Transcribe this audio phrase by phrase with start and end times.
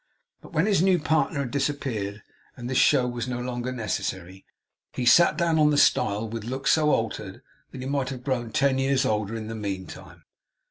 [0.41, 2.23] But when his new partner had disappeared,
[2.57, 4.43] and this show was no longer necessary,
[4.93, 8.51] he sat down on the stile with looks so altered, that he might have grown
[8.51, 10.23] ten years older in the meantime.